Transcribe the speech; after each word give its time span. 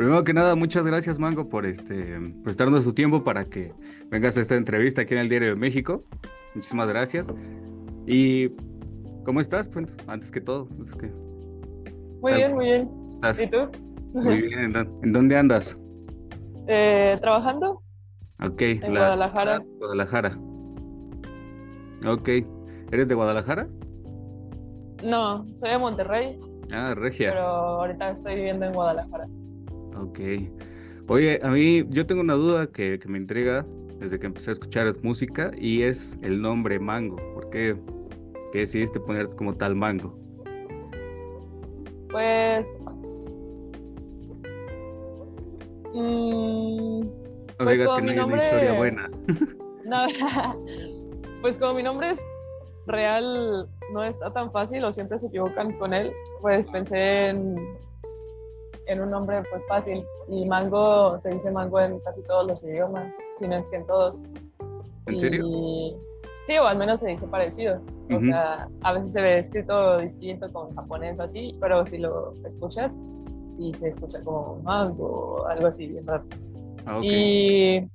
Primero 0.00 0.22
que 0.22 0.32
nada, 0.32 0.54
muchas 0.54 0.86
gracias, 0.86 1.18
Mango, 1.18 1.50
por 1.50 1.66
este, 1.66 2.18
por 2.42 2.48
estarnos 2.48 2.84
su 2.84 2.94
tiempo 2.94 3.22
para 3.22 3.44
que 3.44 3.74
vengas 4.06 4.34
a 4.38 4.40
esta 4.40 4.56
entrevista 4.56 5.02
aquí 5.02 5.12
en 5.12 5.20
el 5.20 5.28
Diario 5.28 5.50
de 5.50 5.56
México. 5.56 6.04
Muchísimas 6.54 6.88
gracias. 6.88 7.30
Y 8.06 8.48
¿cómo 9.26 9.40
estás? 9.40 9.68
Pues, 9.68 9.94
antes 10.06 10.32
que 10.32 10.40
todo, 10.40 10.66
que... 10.98 11.12
Muy 12.22 12.32
bien, 12.32 12.54
muy 12.54 12.64
bien. 12.64 12.90
¿Estás? 13.10 13.42
¿Y 13.42 13.50
tú? 13.50 13.68
Muy 14.14 14.40
bien. 14.40 14.74
¿En 14.74 15.12
dónde 15.12 15.36
andas? 15.36 15.78
Eh, 16.66 17.18
trabajando. 17.20 17.82
Ok. 18.42 18.62
En 18.62 18.92
Guadalajara. 18.92 19.62
Guadalajara. 19.80 20.38
Ok. 22.06 22.28
¿Eres 22.90 23.06
de 23.06 23.14
Guadalajara? 23.14 23.68
No, 25.04 25.46
soy 25.54 25.72
de 25.72 25.78
Monterrey. 25.78 26.38
Ah, 26.72 26.94
Regia. 26.96 27.32
Pero 27.32 27.44
ahorita 27.44 28.12
estoy 28.12 28.36
viviendo 28.36 28.64
en 28.64 28.72
Guadalajara. 28.72 29.28
Ok. 30.00 30.20
Oye, 31.08 31.40
a 31.42 31.48
mí 31.48 31.84
yo 31.88 32.06
tengo 32.06 32.20
una 32.20 32.34
duda 32.34 32.66
que, 32.66 32.98
me 33.06 33.18
intriga 33.18 33.66
desde 33.98 34.18
que 34.18 34.26
empecé 34.26 34.50
a 34.50 34.52
escuchar 34.52 34.86
música 35.02 35.50
y 35.58 35.82
es 35.82 36.18
el 36.22 36.40
nombre 36.40 36.78
Mango. 36.78 37.16
¿Por 37.34 37.50
qué, 37.50 37.76
decidiste 38.52 38.98
poner 39.00 39.28
como 39.30 39.54
tal 39.54 39.74
Mango? 39.74 40.18
Pues... 42.10 42.82
Mmm, 45.92 47.00
no 47.00 47.56
pues 47.58 47.78
digas 47.78 47.92
que 47.92 48.02
no 48.02 48.10
hay 48.12 48.18
una 48.20 48.36
historia 48.36 48.72
buena. 48.74 49.10
No, 49.84 50.06
pues 51.42 51.56
como 51.56 51.74
mi 51.74 51.82
nombre 51.82 52.10
es 52.10 52.18
real, 52.86 53.68
no 53.92 54.04
está 54.04 54.32
tan 54.32 54.52
fácil 54.52 54.84
o 54.84 54.92
siempre 54.92 55.18
se 55.18 55.26
equivocan 55.26 55.76
con 55.78 55.92
él, 55.92 56.12
pues 56.40 56.68
pensé 56.68 57.30
en 57.30 57.56
en 58.86 59.00
un 59.00 59.10
nombre 59.10 59.42
pues 59.50 59.66
fácil. 59.66 60.04
Y 60.28 60.44
mango 60.46 61.18
se 61.20 61.30
dice 61.30 61.50
mango 61.50 61.80
en 61.80 61.98
casi 62.00 62.22
todos 62.22 62.46
los 62.46 62.62
idiomas, 62.62 63.16
si 63.38 63.48
no 63.48 63.56
es 63.56 63.68
que 63.68 63.76
en 63.76 63.86
todos. 63.86 64.22
¿En 65.06 65.18
serio? 65.18 65.46
Sí, 66.46 66.56
o 66.56 66.66
al 66.66 66.78
menos 66.78 67.00
se 67.00 67.08
dice 67.08 67.26
parecido. 67.26 67.80
O 68.12 68.20
sea, 68.20 68.68
a 68.82 68.92
veces 68.92 69.12
se 69.12 69.20
ve 69.20 69.38
escrito 69.38 69.98
distinto 69.98 70.48
con 70.52 70.74
japonés 70.74 71.18
o 71.20 71.22
así, 71.22 71.52
pero 71.60 71.86
si 71.86 71.98
lo 71.98 72.34
escuchas 72.44 72.98
y 73.58 73.72
se 73.74 73.88
escucha 73.90 74.20
como 74.24 74.58
mango 74.64 75.36
o 75.36 75.46
algo 75.46 75.68
así, 75.68 75.86
bien 75.86 76.06
raro. 76.06 76.24
Ah, 76.86 76.98
y 77.02 77.88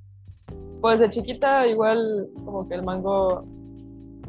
pues 0.80 1.00
de 1.00 1.10
chiquita 1.10 1.66
igual 1.66 2.28
como 2.44 2.66
que 2.66 2.76
el 2.76 2.82
mango 2.82 3.44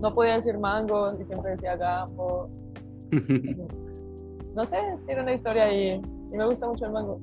no 0.02 0.14
podía 0.14 0.36
decir 0.36 0.58
mango 0.58 1.14
y 1.20 1.24
siempre 1.24 1.52
decía 1.52 1.78
gambo. 1.78 2.50
no 4.56 4.66
sé, 4.66 4.78
tiene 5.06 5.22
una 5.22 5.34
historia 5.34 5.66
ahí 5.66 6.02
y 6.32 6.38
me 6.38 6.46
gusta 6.46 6.68
mucho 6.68 6.86
el 6.86 6.92
mango. 6.92 7.22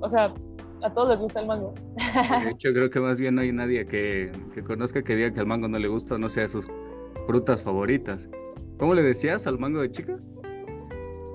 o 0.00 0.08
sea, 0.08 0.34
a 0.82 0.94
todos 0.94 1.08
les 1.10 1.20
gusta 1.20 1.40
el 1.40 1.46
mango. 1.46 1.74
De 2.44 2.50
hecho, 2.50 2.70
creo 2.72 2.90
que 2.90 3.00
más 3.00 3.18
bien 3.18 3.34
no 3.34 3.42
hay 3.42 3.52
nadie 3.52 3.86
que, 3.86 4.30
que 4.52 4.62
conozca 4.62 5.02
que 5.02 5.16
diga 5.16 5.32
que 5.32 5.40
al 5.40 5.46
mango 5.46 5.68
no 5.68 5.78
le 5.78 5.88
gusta 5.88 6.14
o 6.14 6.18
no 6.18 6.28
sea 6.28 6.48
sus 6.48 6.66
frutas 7.26 7.62
favoritas. 7.62 8.28
¿Cómo 8.78 8.94
le 8.94 9.02
decías 9.02 9.46
al 9.46 9.58
mango 9.58 9.80
de 9.80 9.90
chica? 9.90 10.18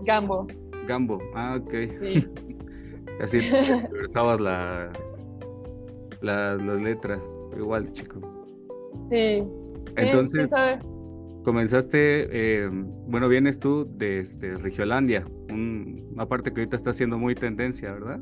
Gambo. 0.03 0.47
Gambo, 0.88 1.19
ah, 1.36 1.59
ok. 1.61 1.73
Sí. 2.02 2.28
Así 3.22 3.38
expresabas 3.38 4.39
la, 4.39 4.91
las 6.22 6.81
letras, 6.81 7.30
igual, 7.56 7.91
chicos. 7.91 8.23
Sí. 9.09 9.44
Entonces, 9.95 10.50
comenzaste, 11.44 12.27
eh, 12.31 12.69
bueno, 13.08 13.27
vienes 13.27 13.59
tú 13.59 13.88
desde 13.97 14.57
Regiolandia, 14.57 15.25
una 15.50 16.28
parte 16.28 16.51
que 16.51 16.62
ahorita 16.62 16.75
está 16.75 16.94
siendo 16.94 17.17
muy 17.17 17.35
tendencia, 17.35 17.91
¿verdad? 17.91 18.19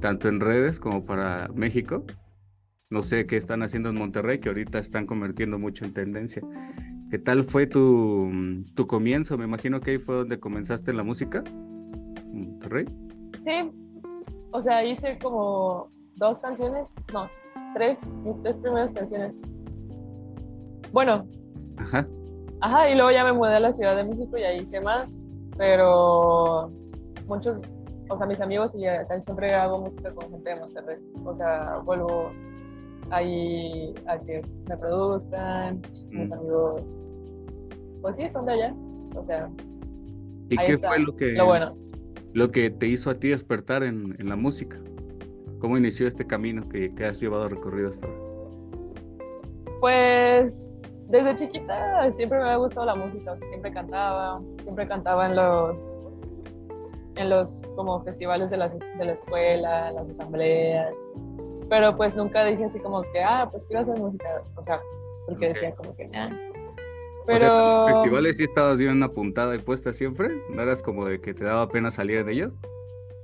tanto 0.00 0.28
en 0.28 0.40
redes 0.40 0.80
como 0.80 1.04
para 1.04 1.48
México. 1.54 2.04
No 2.88 3.02
sé 3.02 3.26
qué 3.26 3.36
están 3.36 3.62
haciendo 3.62 3.90
en 3.90 3.96
Monterrey, 3.96 4.38
que 4.38 4.48
ahorita 4.48 4.78
están 4.78 5.06
convirtiendo 5.06 5.58
mucho 5.58 5.84
en 5.84 5.92
tendencia. 5.92 6.42
¿Qué 7.10 7.18
tal 7.18 7.44
fue 7.44 7.66
tu, 7.66 8.30
tu 8.74 8.86
comienzo? 8.86 9.36
Me 9.36 9.44
imagino 9.44 9.80
que 9.80 9.92
ahí 9.92 9.98
fue 9.98 10.16
donde 10.16 10.40
comenzaste 10.40 10.92
la 10.92 11.02
música. 11.02 11.44
Monterrey. 12.32 12.86
Sí, 13.38 13.70
o 14.52 14.62
sea, 14.62 14.84
hice 14.84 15.18
como 15.18 15.90
dos 16.16 16.40
canciones, 16.40 16.86
no, 17.12 17.28
tres, 17.74 18.00
mis 18.24 18.42
tres 18.42 18.56
primeras 18.56 18.92
canciones. 18.92 19.34
Bueno, 20.92 21.28
Ajá. 21.76 22.06
Ajá, 22.60 22.90
y 22.90 22.94
luego 22.94 23.10
ya 23.10 23.24
me 23.24 23.32
mudé 23.32 23.54
a 23.54 23.60
la 23.60 23.72
Ciudad 23.72 23.96
de 23.96 24.04
México 24.04 24.36
y 24.36 24.42
ahí 24.42 24.60
hice 24.62 24.80
más, 24.80 25.22
pero 25.56 26.70
muchos, 27.26 27.62
o 28.08 28.18
sea, 28.18 28.26
mis 28.26 28.40
amigos 28.40 28.74
y 28.74 28.82
siempre 29.24 29.54
hago 29.54 29.80
música 29.80 30.12
con 30.12 30.30
gente 30.30 30.50
de 30.50 30.56
Monterrey. 30.56 30.98
O 31.24 31.34
sea, 31.34 31.78
vuelvo 31.84 32.30
ahí 33.10 33.94
a 34.06 34.18
que 34.18 34.42
me 34.68 34.76
produzcan, 34.76 35.80
mis 36.10 36.30
mm. 36.30 36.34
amigos, 36.34 36.96
pues 38.02 38.16
sí, 38.16 38.28
son 38.28 38.46
de 38.46 38.52
allá. 38.52 38.74
O 39.14 39.22
sea, 39.24 39.50
¿y 40.50 40.56
qué 40.56 40.76
fue 40.78 40.98
lo 40.98 41.16
que, 41.16 41.32
lo, 41.32 41.46
bueno. 41.46 41.76
lo 42.34 42.50
que 42.50 42.70
te 42.70 42.86
hizo 42.86 43.10
a 43.10 43.14
ti 43.14 43.28
despertar 43.28 43.82
en, 43.82 44.16
en 44.18 44.28
la 44.28 44.36
música? 44.36 44.78
¿Cómo 45.60 45.76
inició 45.76 46.06
este 46.06 46.26
camino 46.26 46.68
que, 46.68 46.94
que 46.94 47.04
has 47.06 47.20
llevado 47.20 47.48
recorrido 47.48 47.88
hasta 47.90 48.06
ahora? 48.06 48.20
Pues 49.80 50.72
desde 51.10 51.34
chiquita 51.34 52.10
siempre 52.12 52.38
me 52.38 52.50
ha 52.50 52.56
gustado 52.56 52.86
la 52.86 52.94
música, 52.94 53.32
o 53.32 53.36
sea, 53.36 53.46
siempre 53.48 53.72
cantaba, 53.72 54.40
siempre 54.62 54.86
cantaba 54.86 55.26
en 55.26 55.36
los 55.36 56.02
en 57.16 57.28
los 57.28 57.62
como 57.74 58.02
festivales 58.02 58.50
de 58.50 58.56
la, 58.56 58.68
de 58.68 59.04
la 59.04 59.12
escuela, 59.12 59.90
las 59.90 60.08
asambleas, 60.08 60.94
pero 61.68 61.96
pues 61.96 62.14
nunca 62.14 62.44
dije 62.44 62.64
así 62.64 62.78
como 62.78 63.02
que, 63.12 63.22
ah, 63.22 63.48
pues 63.50 63.64
quiero 63.64 63.82
hacer 63.82 63.98
música, 63.98 64.42
o 64.54 64.62
sea, 64.62 64.80
porque 65.26 65.48
decía 65.48 65.74
como 65.74 65.94
que, 65.96 66.06
nada. 66.08 66.30
Pero... 67.26 67.34
O 67.34 67.38
sea, 67.38 67.48
en 67.48 67.70
los 67.70 67.92
festivales 67.92 68.36
sí 68.38 68.44
estabas 68.44 68.78
bien 68.78 68.92
una 68.92 69.08
puntada 69.08 69.54
y 69.54 69.58
puesta 69.58 69.92
siempre, 69.92 70.30
¿no 70.50 70.62
eras 70.62 70.80
como 70.80 71.04
de 71.04 71.20
que 71.20 71.34
te 71.34 71.44
daba 71.44 71.68
pena 71.68 71.90
salir 71.90 72.24
de 72.24 72.32
ellos? 72.32 72.52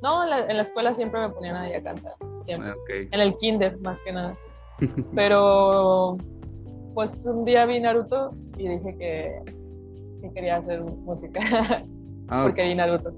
No, 0.03 0.25
en 0.25 0.31
la, 0.31 0.47
en 0.47 0.57
la 0.57 0.63
escuela 0.63 0.93
siempre 0.93 1.21
me 1.21 1.31
ponían 1.31 1.57
ahí 1.57 1.73
a 1.73 1.83
cantar, 1.83 2.15
siempre. 2.41 2.71
Ah, 2.71 2.75
en 2.89 3.21
el 3.21 3.37
kinder, 3.37 3.79
más 3.79 4.01
que 4.01 4.13
nada. 4.13 4.35
Pero 5.15 6.19
pues 6.97 7.27
un 7.27 7.45
día 7.45 7.67
vi 7.67 7.79
Naruto 7.79 8.35
y 8.57 8.69
dije 8.69 8.97
que, 8.99 10.33
quería 10.33 10.57
hacer 10.57 10.81
música. 10.83 11.85
Ah, 12.29 12.43
porque 12.45 12.65
vi 12.65 12.75
Naruto. 12.75 13.15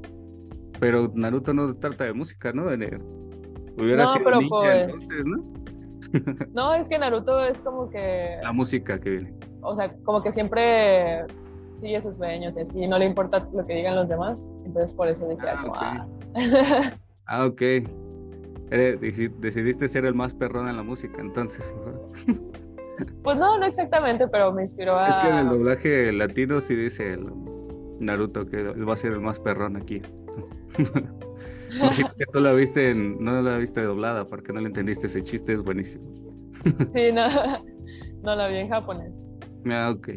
Pero 0.80 1.10
Naruto 1.14 1.54
no 1.54 1.74
trata 1.74 2.04
de 2.04 2.12
música, 2.12 2.52
¿no? 2.52 2.66
Hubiera 2.66 4.02
no, 4.02 4.08
sido 4.08 4.22
pero 4.22 4.40
pues... 4.50 4.84
entonces, 4.84 5.26
¿no? 5.26 5.44
no, 6.52 6.74
es 6.74 6.88
que 6.90 6.98
Naruto 6.98 7.42
es 7.42 7.56
como 7.60 7.88
que... 7.88 8.36
La 8.42 8.52
música 8.52 9.00
que 9.00 9.08
viene. 9.08 9.34
O 9.62 9.74
sea, 9.76 9.88
como 10.04 10.22
que 10.22 10.30
siempre 10.30 11.24
sigue 11.80 12.02
sus 12.02 12.16
sueños 12.16 12.54
y 12.58 12.60
así, 12.60 12.86
no 12.86 12.98
le 12.98 13.06
importa 13.06 13.48
lo 13.54 13.64
que 13.64 13.76
digan 13.76 13.96
los 13.96 14.10
demás. 14.10 14.52
Entonces 14.66 14.92
por 14.94 15.08
eso 15.08 15.26
dije, 15.26 15.48
ah, 15.48 15.62
como, 15.62 15.74
ah. 15.76 16.06
ah, 17.24 17.46
ok. 17.46 17.62
decidiste 19.38 19.88
ser 19.88 20.04
el 20.04 20.14
más 20.14 20.34
perrón 20.34 20.68
en 20.68 20.76
la 20.76 20.82
música, 20.82 21.22
entonces. 21.22 21.74
Pues 23.22 23.36
no, 23.36 23.58
no 23.58 23.66
exactamente, 23.66 24.26
pero 24.28 24.52
me 24.52 24.62
inspiró 24.62 24.96
a. 24.96 25.08
Es 25.08 25.16
que 25.16 25.28
en 25.28 25.36
el 25.36 25.48
doblaje 25.48 26.12
latino 26.12 26.60
sí 26.60 26.74
dice 26.74 27.14
el 27.14 27.26
Naruto 28.00 28.46
que 28.46 28.60
él 28.60 28.88
va 28.88 28.94
a 28.94 28.96
ser 28.96 29.12
el 29.12 29.20
más 29.20 29.40
perrón 29.40 29.76
aquí. 29.76 30.02
que 32.16 32.24
tú 32.32 32.40
la 32.40 32.52
viste 32.52 32.90
en, 32.90 33.22
no 33.22 33.42
la 33.42 33.56
viste 33.56 33.82
doblada, 33.82 34.26
porque 34.26 34.52
no 34.52 34.60
le 34.60 34.68
entendiste 34.68 35.06
ese 35.06 35.22
chiste, 35.22 35.52
es 35.54 35.62
buenísimo. 35.62 36.04
sí, 36.92 37.12
no, 37.12 37.28
no 38.22 38.34
la 38.34 38.48
vi 38.48 38.58
en 38.58 38.68
japonés. 38.68 39.30
Ah, 39.66 39.92
ok. 39.94 40.08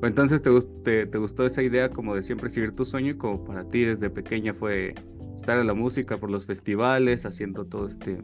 Pues 0.00 0.10
entonces 0.10 0.42
te, 0.42 1.06
te, 1.06 1.18
gustó 1.18 1.44
esa 1.44 1.62
idea 1.62 1.90
como 1.90 2.14
de 2.14 2.22
siempre 2.22 2.48
seguir 2.48 2.74
tu 2.74 2.86
sueño, 2.86 3.18
como 3.18 3.44
para 3.44 3.64
ti 3.68 3.84
desde 3.84 4.08
pequeña 4.08 4.54
fue 4.54 4.94
estar 5.36 5.58
en 5.58 5.66
la 5.66 5.74
música 5.74 6.16
por 6.16 6.30
los 6.30 6.46
festivales, 6.46 7.26
haciendo 7.26 7.66
todo 7.66 7.86
este. 7.86 8.18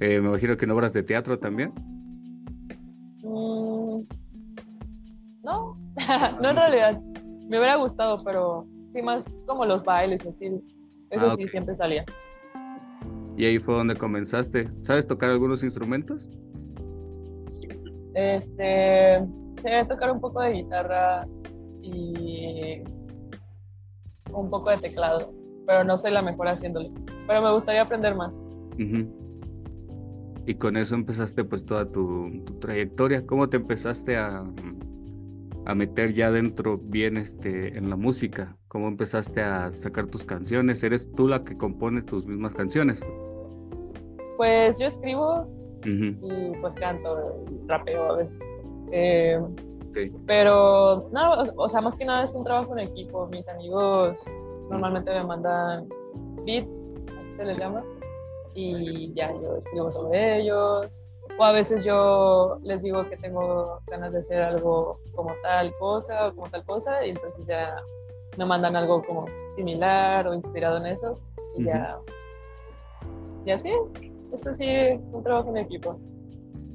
Eh, 0.00 0.20
me 0.20 0.28
imagino 0.28 0.56
que 0.56 0.64
en 0.64 0.70
obras 0.70 0.92
de 0.92 1.02
teatro 1.02 1.38
también. 1.38 1.72
Mm, 3.24 4.02
no, 5.42 5.76
no 6.42 6.48
en 6.50 6.56
realidad. 6.56 7.00
Me 7.48 7.58
hubiera 7.58 7.76
gustado, 7.76 8.22
pero 8.22 8.66
sí 8.92 9.02
más 9.02 9.24
como 9.46 9.64
los 9.64 9.82
bailes, 9.82 10.24
así. 10.26 10.46
Eso 11.10 11.26
ah, 11.26 11.34
sí 11.36 11.48
siempre 11.48 11.76
salía. 11.76 12.04
Y 13.36 13.46
ahí 13.46 13.58
fue 13.58 13.74
donde 13.74 13.96
comenzaste. 13.96 14.70
¿Sabes 14.82 15.06
tocar 15.06 15.30
algunos 15.30 15.62
instrumentos? 15.62 16.28
Este, 18.14 19.24
sé 19.60 19.84
tocar 19.88 20.12
un 20.12 20.20
poco 20.20 20.40
de 20.40 20.52
guitarra 20.52 21.26
y 21.82 22.82
un 24.32 24.50
poco 24.50 24.70
de 24.70 24.78
teclado, 24.78 25.32
pero 25.66 25.84
no 25.84 25.98
soy 25.98 26.12
la 26.12 26.22
mejor 26.22 26.48
haciéndolo. 26.48 26.90
Pero 27.26 27.42
me 27.42 27.52
gustaría 27.52 27.82
aprender 27.82 28.14
más 28.14 28.48
y 30.46 30.54
con 30.54 30.76
eso 30.76 30.94
empezaste 30.94 31.44
pues 31.44 31.64
toda 31.64 31.90
tu, 31.90 32.44
trayectoria. 32.60 33.26
¿Cómo 33.26 33.48
te 33.48 33.56
empezaste 33.56 34.16
a, 34.16 34.44
a, 35.66 35.74
meter 35.74 36.12
ya 36.12 36.30
dentro 36.30 36.78
bien 36.78 37.16
este, 37.16 37.76
en 37.76 37.90
la 37.90 37.96
música? 37.96 38.56
¿Cómo 38.68 38.88
empezaste 38.88 39.40
a 39.40 39.70
sacar 39.70 40.06
tus 40.06 40.24
canciones? 40.24 40.82
¿Eres 40.82 41.10
tú 41.12 41.28
la 41.28 41.44
que 41.44 41.56
compone 41.56 42.02
tus 42.02 42.26
mismas 42.26 42.54
canciones? 42.54 43.00
Pues 44.36 44.78
yo 44.78 44.86
escribo 44.86 45.48
y 45.84 46.50
pues 46.60 46.74
canto 46.74 47.44
y 47.50 47.68
rapeo 47.68 48.12
a 48.12 48.16
veces. 48.16 48.42
Eh, 48.92 49.40
pero, 50.26 51.08
no, 51.12 51.42
o 51.56 51.68
sea, 51.68 51.80
más 51.80 51.96
que 51.96 52.04
nada 52.04 52.24
es 52.24 52.34
un 52.34 52.44
trabajo 52.44 52.76
en 52.76 52.88
equipo. 52.88 53.26
Mis 53.28 53.46
amigos 53.48 54.24
normalmente 54.70 55.10
me 55.12 55.24
mandan 55.24 55.88
beats, 56.44 56.90
se 57.32 57.44
les 57.44 57.58
llama, 57.58 57.82
y 58.54 59.12
ya 59.14 59.32
yo 59.32 59.56
escribo 59.56 59.90
sobre 59.90 60.40
ellos. 60.40 61.04
O 61.38 61.42
a 61.42 61.52
veces 61.52 61.84
yo 61.84 62.58
les 62.62 62.82
digo 62.82 63.08
que 63.08 63.16
tengo 63.16 63.80
ganas 63.86 64.12
de 64.12 64.20
hacer 64.20 64.42
algo 64.42 65.00
como 65.14 65.32
tal 65.42 65.72
cosa 65.78 66.28
o 66.28 66.34
como 66.34 66.48
tal 66.48 66.64
cosa, 66.64 67.04
y 67.04 67.10
entonces 67.10 67.46
ya 67.46 67.76
me 68.36 68.44
mandan 68.44 68.76
algo 68.76 69.02
como 69.04 69.26
similar 69.54 70.28
o 70.28 70.34
inspirado 70.34 70.76
en 70.78 70.86
eso, 70.86 71.18
y 71.56 71.64
ya. 71.64 71.98
Y 73.46 73.50
así, 73.50 73.72
eso 74.32 74.54
sí, 74.54 74.66
un 75.12 75.22
trabajo 75.22 75.50
en 75.50 75.58
equipo. 75.58 75.98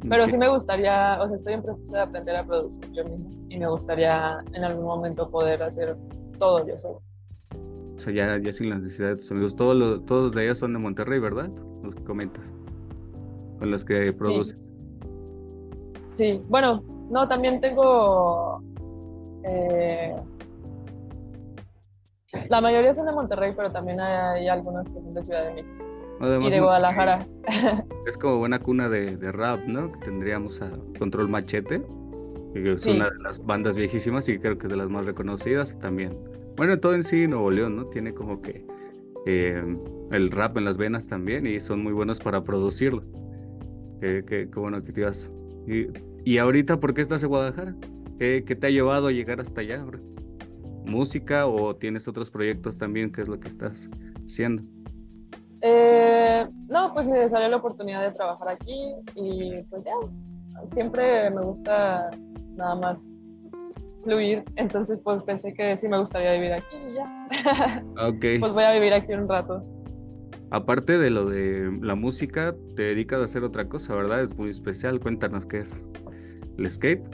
Pero 0.07 0.29
sí 0.29 0.37
me 0.37 0.47
gustaría, 0.49 1.19
o 1.21 1.27
sea, 1.27 1.35
estoy 1.35 1.53
en 1.53 1.61
proceso 1.61 1.93
de 1.93 1.99
aprender 1.99 2.35
a 2.35 2.45
producir 2.45 2.89
yo 2.91 3.03
mismo 3.03 3.29
y 3.49 3.57
me 3.57 3.67
gustaría 3.67 4.43
en 4.53 4.63
algún 4.63 4.85
momento 4.85 5.29
poder 5.29 5.61
hacer 5.61 5.97
todo 6.37 6.65
yo 6.65 6.77
solo. 6.77 7.01
O 7.95 7.99
sea, 7.99 8.13
ya, 8.13 8.37
ya 8.37 8.51
sin 8.51 8.69
la 8.69 8.77
necesidad 8.77 9.09
de 9.09 9.15
tus 9.17 9.29
amigos. 9.31 9.55
Todos 9.55 9.75
los, 9.75 10.05
todos 10.05 10.33
de 10.33 10.45
ellos 10.45 10.59
son 10.59 10.71
de 10.71 10.79
Monterrey, 10.79 11.19
¿verdad? 11.19 11.49
Los 11.89 11.95
que 11.95 12.03
comentas. 12.03 12.53
Con 13.57 13.71
los 13.71 13.83
que 13.83 14.13
produces. 14.13 14.71
Sí, 16.13 16.39
bueno, 16.47 16.83
no, 17.09 17.27
también 17.27 17.59
tengo. 17.61 18.61
Eh, 19.43 20.15
la 22.47 22.61
mayoría 22.61 22.93
son 22.93 23.07
de 23.07 23.11
Monterrey, 23.11 23.53
pero 23.55 23.71
también 23.71 23.99
hay, 23.99 24.47
algunos 24.47 24.87
que 24.87 25.01
son 25.01 25.15
de 25.15 25.23
Ciudad 25.23 25.45
de 25.45 25.63
México 25.63 26.47
y 26.47 26.49
de 26.51 26.59
Guadalajara. 26.61 27.25
Es 28.05 28.19
como 28.19 28.37
buena 28.37 28.59
cuna 28.59 28.87
de, 28.87 29.31
rap, 29.31 29.61
¿no? 29.65 29.91
Que 29.91 29.97
tendríamos 30.01 30.61
a 30.61 30.69
Control 30.99 31.27
Machete, 31.27 31.81
que 32.53 32.73
es 32.73 32.85
una 32.85 33.09
de 33.09 33.17
las 33.23 33.43
bandas 33.43 33.75
viejísimas 33.75 34.29
y 34.29 34.37
creo 34.37 34.59
que 34.59 34.67
es 34.67 34.69
de 34.71 34.77
las 34.77 34.89
más 34.89 35.07
reconocidas 35.07 35.79
también. 35.79 36.15
Bueno, 36.55 36.79
todo 36.79 36.93
en 36.93 37.01
sí 37.01 37.27
Nuevo 37.27 37.49
León, 37.49 37.77
¿no? 37.77 37.85
Tiene 37.85 38.13
como 38.13 38.43
que 38.43 38.63
eh, 39.25 39.63
el 40.11 40.31
rap 40.31 40.57
en 40.57 40.65
las 40.65 40.77
venas 40.77 41.07
también 41.07 41.45
y 41.45 41.59
son 41.59 41.83
muy 41.83 41.93
buenos 41.93 42.19
para 42.19 42.43
producirlo. 42.43 43.03
Qué, 44.01 44.49
bueno 44.55 44.83
que 44.83 44.91
te 44.91 45.01
ibas. 45.01 45.31
Y, 45.67 45.87
y, 46.23 46.37
ahorita, 46.37 46.79
¿por 46.79 46.93
qué 46.93 47.01
estás 47.01 47.21
en 47.23 47.29
Guadalajara? 47.29 47.75
¿Qué, 48.17 48.41
te 48.41 48.67
ha 48.67 48.69
llevado 48.69 49.07
a 49.07 49.11
llegar 49.11 49.39
hasta 49.39 49.61
allá? 49.61 49.85
¿Música 50.85 51.47
o 51.47 51.75
tienes 51.75 52.07
otros 52.07 52.29
proyectos 52.31 52.77
también? 52.77 53.11
¿Qué 53.11 53.21
es 53.21 53.27
lo 53.27 53.39
que 53.39 53.47
estás 53.47 53.89
haciendo? 54.25 54.63
Eh, 55.61 56.47
no, 56.67 56.93
pues 56.93 57.07
me 57.07 57.29
salió 57.29 57.49
la 57.49 57.57
oportunidad 57.57 58.01
de 58.01 58.11
trabajar 58.11 58.49
aquí 58.49 58.93
y 59.15 59.61
pues 59.69 59.85
ya, 59.85 59.93
siempre 60.67 61.29
me 61.31 61.43
gusta 61.43 62.09
nada 62.55 62.75
más 62.75 63.13
fluir, 64.03 64.43
entonces 64.55 65.01
pues 65.01 65.23
pensé 65.23 65.53
que 65.53 65.75
sí 65.75 65.87
me 65.87 65.99
gustaría 65.99 66.33
vivir 66.33 66.53
aquí 66.53 66.77
y 66.89 66.93
ya. 66.93 67.18
Ok. 67.99 68.25
pues 68.39 68.51
voy 68.51 68.63
a 68.63 68.73
vivir 68.73 68.93
aquí 68.93 69.13
un 69.13 69.27
rato. 69.27 69.63
Aparte 70.51 70.97
de 70.97 71.09
lo 71.11 71.25
de 71.25 71.77
la 71.81 71.95
música, 71.95 72.55
te 72.75 72.83
dedicas 72.83 73.19
a 73.19 73.23
hacer 73.23 73.43
otra 73.43 73.69
cosa, 73.69 73.95
¿verdad? 73.95 74.21
Es 74.21 74.35
muy 74.35 74.49
especial. 74.49 74.99
Cuéntanos 74.99 75.45
qué 75.45 75.59
es 75.59 75.89
el 76.57 76.69
skate. 76.71 77.07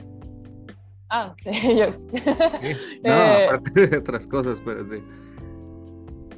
Ah, 1.10 1.36
sí, 1.44 1.52
yo. 1.76 1.88
No, 3.04 3.12
eh, 3.12 3.48
aparte 3.48 3.88
de 3.88 3.98
otras 3.98 4.26
cosas, 4.26 4.62
pero 4.64 4.84
sí. 4.86 5.04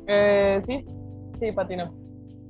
Eh, 0.08 0.60
sí, 0.66 0.84
Sí, 1.40 1.52
patino. 1.52 1.94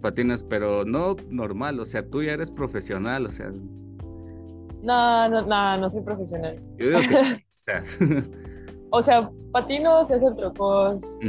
Patinas, 0.02 0.44
pero 0.44 0.86
no 0.86 1.16
normal, 1.32 1.80
o 1.80 1.86
sea, 1.86 2.08
tú 2.08 2.24
ya 2.24 2.34
eres 2.34 2.52
profesional, 2.52 3.26
o 3.26 3.32
sea. 3.32 3.52
No, 4.82 5.30
no, 5.30 5.46
no, 5.46 5.78
no 5.78 5.90
soy 5.90 6.04
profesional. 6.04 6.62
Yo 6.78 6.88
digo 6.88 7.00
que 7.02 7.24
sí, 7.24 7.36
o 7.36 7.58
sea. 7.58 7.84
o 8.92 9.04
sea, 9.04 9.32
patino, 9.62 10.06
se 10.06 10.16
hace 10.16 10.32
trucos. 10.32 11.20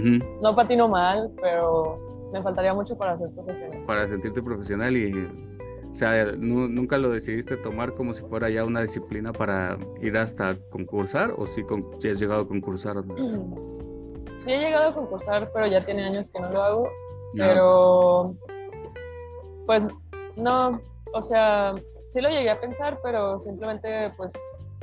No 0.41 0.55
patino 0.55 0.89
mal, 0.89 1.31
pero 1.41 1.99
me 2.33 2.43
faltaría 2.43 2.75
mucho 2.75 2.97
para 2.97 3.17
ser 3.19 3.31
profesional. 3.31 3.85
Para 3.87 4.07
sentirte 4.07 4.43
profesional 4.43 4.97
y. 4.97 5.29
O 5.91 5.95
sea, 5.95 6.33
¿nunca 6.37 6.99
lo 6.99 7.09
decidiste 7.09 7.57
tomar 7.57 7.95
como 7.95 8.13
si 8.13 8.23
fuera 8.23 8.51
ya 8.51 8.65
una 8.65 8.83
disciplina 8.83 9.33
para 9.33 9.79
ir 10.03 10.19
hasta 10.19 10.55
concursar 10.71 11.33
o 11.37 11.47
si, 11.47 11.65
con, 11.65 11.87
has 11.97 12.21
llegado 12.21 12.43
a 12.43 12.49
concursar? 12.49 12.97
Sí, 14.37 14.53
he 14.53 14.59
llegado 14.59 14.91
a 14.91 14.95
concursar, 14.95 15.51
pero 15.53 15.67
ya 15.67 15.85
tiene 15.85 16.05
años 16.05 16.31
que 16.31 16.39
no 16.39 16.49
lo 16.53 16.63
hago 16.63 16.89
pero, 17.35 18.35
pues, 19.67 19.83
no, 20.37 20.81
o 21.13 21.23
sea, 21.23 21.75
sí 22.09 22.21
lo 22.21 22.29
llegué 22.29 22.51
a 22.51 22.61
pensar, 22.61 22.99
pero 23.03 23.39
simplemente, 23.39 24.11
pues, 24.17 24.33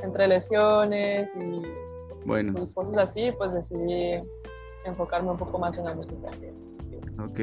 entre 0.00 0.28
lesiones 0.28 1.34
y 1.34 1.62
bueno. 2.26 2.52
cosas 2.74 2.96
así, 2.96 3.30
pues 3.38 3.52
decidí 3.52 4.22
enfocarme 4.84 5.30
un 5.30 5.36
poco 5.36 5.58
más 5.58 5.76
en 5.78 5.84
la 5.84 5.94
música. 5.94 6.30
Ok. 7.18 7.40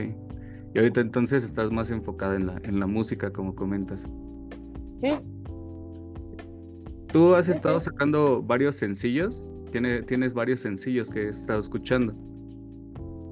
Y 0.73 0.77
ahorita 0.77 1.01
entonces 1.01 1.43
estás 1.43 1.71
más 1.71 1.91
enfocada 1.91 2.35
en 2.35 2.47
la, 2.47 2.59
en 2.63 2.79
la 2.79 2.87
música, 2.87 3.31
como 3.31 3.55
comentas. 3.55 4.07
Sí. 4.95 5.19
Tú 7.07 7.35
has 7.35 7.47
estado 7.47 7.79
sacando 7.79 8.41
varios 8.41 8.75
sencillos. 8.75 9.49
¿Tienes, 9.71 10.05
tienes 10.05 10.33
varios 10.33 10.61
sencillos 10.61 11.09
que 11.09 11.25
he 11.25 11.29
estado 11.29 11.59
escuchando. 11.59 12.13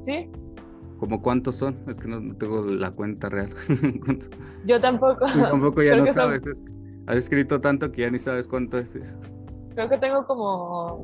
Sí, 0.02 0.30
¿Como 1.02 1.20
cuántos 1.20 1.56
son? 1.56 1.80
Es 1.88 2.00
que 2.00 2.08
no, 2.08 2.36
tengo 2.36 2.62
la 2.62 2.92
cuenta 2.92 3.28
real. 3.28 3.50
Yo 4.68 4.80
tampoco. 4.80 5.26
tampoco 5.26 5.82
ya 5.82 5.96
no 5.96 6.06
sabes. 6.06 6.64
has 7.08 7.16
escrito 7.16 7.60
tanto 7.60 7.92
que 7.92 8.02
ya 8.02 8.12
ni 8.12 8.20
sabes 8.20 8.48
cuánto 8.48 8.78
es 8.78 8.96
eso. 8.96 9.18
Creo 9.74 9.90
que 9.90 9.98
tengo 9.98 10.28
como 10.28 11.04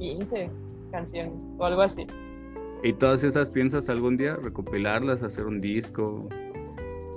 15 0.00 0.50
canciones 0.90 1.52
o 1.58 1.64
algo 1.64 1.82
así. 1.82 2.06
¿Y 2.82 2.94
todas 2.94 3.22
esas 3.22 3.50
piensas 3.50 3.90
algún 3.90 4.16
día 4.16 4.36
recopilarlas, 4.36 5.22
hacer 5.22 5.44
un 5.44 5.60
disco? 5.60 6.26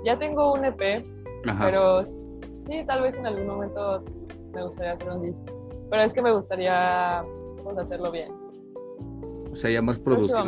Ya 0.04 0.18
tengo 0.18 0.52
un 0.52 0.64
EP, 0.66 1.02
pero 1.58 2.04
sí, 2.04 2.84
tal 2.86 3.02
vez 3.02 3.16
en 3.16 3.26
algún 3.26 3.46
momento 3.46 4.04
me 4.52 4.62
gustaría 4.62 4.92
hacer 4.92 5.08
un 5.08 5.22
disco. 5.22 5.46
Pero 5.90 6.02
es 6.02 6.12
que 6.12 6.20
me 6.20 6.32
gustaría 6.32 7.24
pues, 7.62 7.78
hacerlo 7.78 8.12
bien. 8.12 8.30
O 9.50 9.56
sea, 9.56 9.70
ya 9.70 9.80
más 9.80 9.98
producido. 9.98 10.44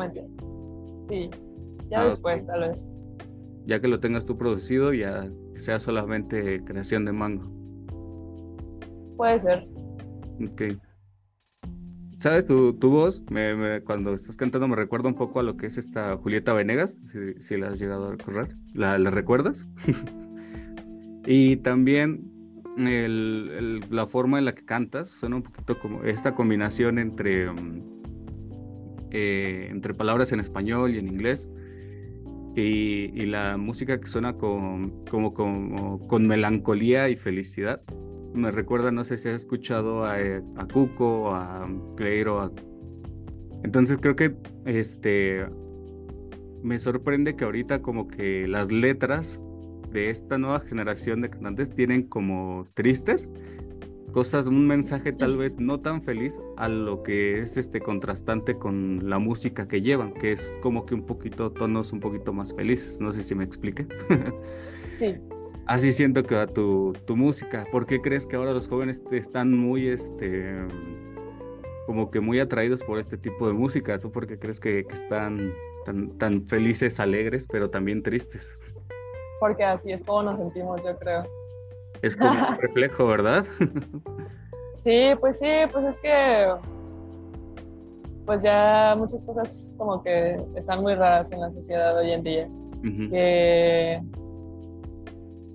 Sí. 1.04 1.30
Ya 1.88 2.00
ah, 2.00 2.06
después, 2.06 2.46
tal 2.46 2.60
vez. 2.60 2.90
Ya 3.64 3.80
que 3.80 3.88
lo 3.88 3.98
tengas 3.98 4.26
tú 4.26 4.36
producido, 4.36 4.92
ya 4.92 5.24
que 5.54 5.60
sea 5.60 5.78
solamente 5.78 6.62
creación 6.64 7.06
de 7.06 7.12
mango. 7.12 7.44
Puede 9.16 9.40
ser. 9.40 9.66
Ok. 10.44 10.76
¿Sabes? 12.16 12.46
Tu, 12.46 12.74
tu 12.74 12.90
voz, 12.90 13.22
me, 13.30 13.82
cuando 13.82 14.14
estás 14.14 14.36
cantando, 14.36 14.68
me 14.68 14.76
recuerda 14.76 15.08
un 15.08 15.14
poco 15.14 15.40
a 15.40 15.42
lo 15.42 15.56
que 15.56 15.66
es 15.66 15.76
esta 15.76 16.16
Julieta 16.16 16.52
Venegas, 16.54 17.14
si, 17.38 17.56
la 17.56 17.68
has 17.68 17.78
llegado 17.78 18.08
a 18.08 18.10
recorrer. 18.12 18.56
¿La, 18.72 18.98
la 18.98 19.10
recuerdas? 19.10 19.66
y 21.26 21.56
también 21.56 22.32
el, 22.78 23.80
la 23.90 24.06
forma 24.06 24.38
en 24.38 24.44
la 24.44 24.54
que 24.54 24.64
cantas 24.64 25.08
suena 25.08 25.36
un 25.36 25.42
poquito 25.42 25.78
como 25.78 26.02
esta 26.04 26.34
combinación 26.34 26.98
entre, 26.98 27.50
mm, 27.50 27.82
eh, 29.10 29.68
entre 29.70 29.94
palabras 29.94 30.32
en 30.32 30.40
español 30.40 30.94
y 30.94 30.98
en 30.98 31.08
inglés 31.08 31.50
y, 32.56 33.26
la 33.26 33.56
música 33.56 34.00
que 34.00 34.06
suena 34.06 34.34
con, 34.34 35.02
como, 35.10 35.34
con 35.34 36.26
melancolía 36.26 37.08
y 37.08 37.16
felicidad. 37.16 37.82
Me 38.36 38.50
recuerda, 38.50 38.92
no 38.92 39.02
sé 39.04 39.16
si 39.16 39.28
has 39.28 39.36
escuchado 39.36 40.04
a, 40.04 40.14
a 40.14 40.68
Cuco, 40.72 41.34
a 41.34 41.66
Cleiro. 41.96 42.40
A... 42.40 42.52
Entonces 43.64 43.98
creo 43.98 44.14
que 44.14 44.36
este 44.66 45.46
me 46.62 46.78
sorprende 46.78 47.36
que 47.36 47.44
ahorita 47.44 47.80
como 47.80 48.08
que 48.08 48.46
las 48.46 48.70
letras 48.70 49.40
de 49.92 50.10
esta 50.10 50.36
nueva 50.36 50.60
generación 50.60 51.22
de 51.22 51.30
cantantes 51.30 51.70
tienen 51.70 52.02
como 52.02 52.66
tristes, 52.74 53.28
cosas, 54.12 54.46
un 54.46 54.66
mensaje 54.66 55.12
tal 55.12 55.36
vez 55.36 55.58
no 55.58 55.80
tan 55.80 56.02
feliz 56.02 56.40
a 56.56 56.68
lo 56.68 57.02
que 57.02 57.38
es 57.40 57.56
este 57.56 57.80
contrastante 57.80 58.58
con 58.58 59.08
la 59.08 59.18
música 59.18 59.68
que 59.68 59.80
llevan, 59.80 60.12
que 60.12 60.32
es 60.32 60.58
como 60.62 60.86
que 60.86 60.94
un 60.94 61.06
poquito 61.06 61.52
tonos 61.52 61.92
un 61.92 62.00
poquito 62.00 62.32
más 62.32 62.54
felices. 62.54 63.00
No 63.00 63.12
sé 63.12 63.22
si 63.22 63.34
me 63.34 63.44
explique. 63.44 63.86
Sí. 64.96 65.16
Así 65.66 65.92
siento 65.92 66.22
que 66.22 66.36
va 66.36 66.46
tu, 66.46 66.92
tu 67.06 67.16
música. 67.16 67.66
¿Por 67.72 67.86
qué 67.86 68.00
crees 68.00 68.26
que 68.26 68.36
ahora 68.36 68.52
los 68.52 68.68
jóvenes 68.68 69.02
están 69.10 69.52
muy, 69.56 69.88
este, 69.88 70.54
como 71.86 72.10
que 72.10 72.20
muy 72.20 72.38
atraídos 72.38 72.82
por 72.82 72.98
este 72.98 73.18
tipo 73.18 73.48
de 73.48 73.52
música? 73.52 73.98
¿Tú 73.98 74.12
por 74.12 74.26
qué 74.26 74.38
crees 74.38 74.60
que, 74.60 74.84
que 74.86 74.94
están 74.94 75.52
tan, 75.84 76.16
tan 76.18 76.46
felices, 76.46 77.00
alegres, 77.00 77.48
pero 77.50 77.68
también 77.68 78.02
tristes? 78.02 78.58
Porque 79.40 79.64
así 79.64 79.90
es 79.90 80.04
como 80.04 80.22
nos 80.22 80.38
sentimos, 80.38 80.80
yo 80.84 80.96
creo. 80.98 81.24
Es 82.00 82.16
como 82.16 82.30
un 82.30 82.56
reflejo, 82.60 83.06
¿verdad? 83.08 83.44
sí, 84.74 85.10
pues 85.20 85.38
sí, 85.40 85.50
pues 85.72 85.84
es 85.86 85.98
que 85.98 86.48
pues 88.24 88.42
ya 88.42 88.94
muchas 88.98 89.22
cosas 89.24 89.72
como 89.76 90.02
que 90.02 90.40
están 90.56 90.82
muy 90.82 90.94
raras 90.94 91.30
en 91.32 91.40
la 91.40 91.50
sociedad 91.52 91.96
hoy 91.96 92.12
en 92.12 92.22
día. 92.22 92.48
Que 93.10 94.00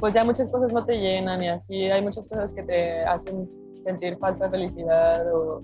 pues 0.02 0.16
ya 0.16 0.24
muchas 0.24 0.50
cosas 0.50 0.74
no 0.74 0.84
te 0.84 0.98
llenan 0.98 1.44
y 1.44 1.48
así 1.48 1.86
hay 1.86 2.02
muchas 2.02 2.26
cosas 2.26 2.54
que 2.56 2.64
te 2.64 3.06
hacen 3.06 3.48
sentir 3.84 4.18
falsa 4.18 4.50
felicidad 4.50 5.32
o 5.32 5.62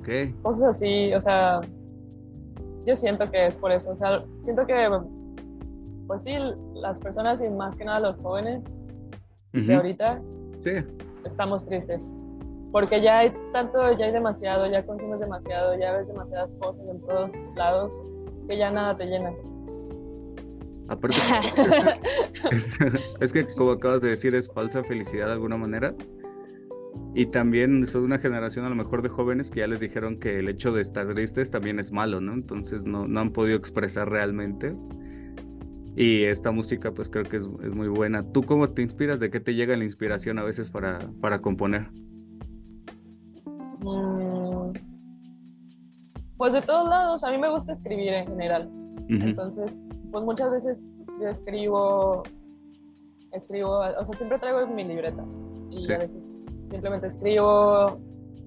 okay. 0.00 0.32
cosas 0.42 0.70
así, 0.70 1.14
o 1.14 1.20
sea, 1.20 1.60
yo 2.84 2.96
siento 2.96 3.30
que 3.30 3.46
es 3.46 3.56
por 3.56 3.70
eso, 3.70 3.92
o 3.92 3.96
sea, 3.96 4.24
siento 4.42 4.66
que, 4.66 4.90
pues 6.08 6.24
sí, 6.24 6.34
las 6.74 6.98
personas 6.98 7.40
y 7.40 7.48
más 7.48 7.76
que 7.76 7.84
nada 7.84 8.00
los 8.00 8.16
jóvenes 8.16 8.76
de 9.52 9.72
ahorita, 9.72 10.20
sí. 10.64 10.72
estamos 11.24 11.64
tristes, 11.64 12.12
porque 12.72 13.00
ya 13.00 13.18
hay 13.18 13.32
tanto, 13.52 13.96
ya 13.96 14.06
hay 14.06 14.12
demasiado, 14.12 14.66
ya 14.66 14.84
consumes 14.84 15.20
demasiado, 15.20 15.78
ya 15.78 15.92
ves 15.92 16.08
demasiadas 16.08 16.52
cosas 16.54 16.84
en 16.88 17.00
todos 17.02 17.30
lados, 17.54 17.94
que 18.48 18.58
ya 18.58 18.72
nada 18.72 18.96
te 18.96 19.06
llena. 19.06 19.30
Aparte, 20.88 21.16
es, 22.52 22.78
es, 23.20 23.32
que 23.32 23.46
como 23.46 23.72
acabas 23.72 24.02
de 24.02 24.10
decir, 24.10 24.34
es 24.34 24.50
falsa 24.52 24.84
felicidad 24.84 25.26
de 25.26 25.32
alguna 25.32 25.56
manera. 25.56 25.94
Y 27.14 27.26
también 27.26 27.86
son 27.86 28.04
una 28.04 28.18
generación 28.18 28.64
a 28.64 28.68
lo 28.68 28.74
mejor 28.74 29.02
de 29.02 29.08
jóvenes 29.08 29.50
que 29.50 29.60
ya 29.60 29.66
les 29.66 29.80
dijeron 29.80 30.18
que 30.18 30.40
el 30.40 30.48
hecho 30.48 30.72
de 30.72 30.82
estar 30.82 31.08
tristes 31.14 31.50
también 31.50 31.78
es 31.78 31.92
malo, 31.92 32.20
¿no? 32.20 32.34
Entonces 32.34 32.84
no, 32.84 33.06
no 33.06 33.20
han 33.20 33.30
podido 33.30 33.56
expresar 33.56 34.10
realmente. 34.10 34.74
Y 35.96 36.24
esta 36.24 36.50
música 36.50 36.92
pues 36.92 37.08
creo 37.08 37.24
que 37.24 37.36
es, 37.36 37.48
es, 37.62 37.74
muy 37.74 37.88
buena. 37.88 38.22
¿Tú 38.32 38.42
cómo 38.42 38.68
te 38.68 38.82
inspiras? 38.82 39.20
¿De 39.20 39.30
qué 39.30 39.38
te 39.40 39.54
llega 39.54 39.76
la 39.76 39.84
inspiración 39.84 40.38
a 40.38 40.42
veces 40.42 40.70
para, 40.70 40.98
para 41.20 41.40
componer? 41.40 41.88
Mm, 43.80 44.72
pues 46.36 46.52
de 46.52 46.62
todos 46.62 46.88
lados, 46.88 47.22
a 47.22 47.30
mí 47.30 47.38
me 47.38 47.48
gusta 47.48 47.74
escribir 47.74 48.12
en 48.12 48.26
general. 48.26 48.83
Entonces, 49.08 49.88
pues 50.10 50.24
muchas 50.24 50.50
veces 50.50 51.04
yo 51.20 51.28
escribo, 51.28 52.22
escribo, 53.32 53.78
o 53.78 54.04
sea, 54.04 54.16
siempre 54.16 54.38
traigo 54.38 54.66
mi 54.66 54.84
libreta. 54.84 55.24
Y 55.70 55.92
a 55.92 55.98
veces 55.98 56.44
simplemente 56.70 57.08
escribo 57.08 57.98